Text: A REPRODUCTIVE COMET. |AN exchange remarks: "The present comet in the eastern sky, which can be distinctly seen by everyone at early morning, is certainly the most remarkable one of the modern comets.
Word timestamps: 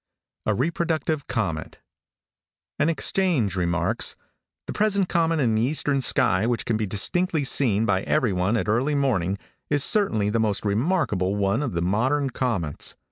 A 0.47 0.55
REPRODUCTIVE 0.55 1.27
COMET. 1.27 1.77
|AN 2.79 2.89
exchange 2.89 3.55
remarks: 3.55 4.15
"The 4.65 4.73
present 4.73 5.07
comet 5.09 5.39
in 5.39 5.53
the 5.53 5.61
eastern 5.61 6.01
sky, 6.01 6.47
which 6.47 6.65
can 6.65 6.75
be 6.75 6.87
distinctly 6.87 7.43
seen 7.43 7.85
by 7.85 8.01
everyone 8.01 8.57
at 8.57 8.67
early 8.67 8.95
morning, 8.95 9.37
is 9.69 9.83
certainly 9.83 10.31
the 10.31 10.39
most 10.39 10.65
remarkable 10.65 11.35
one 11.35 11.61
of 11.61 11.73
the 11.73 11.83
modern 11.83 12.31
comets. 12.31 12.95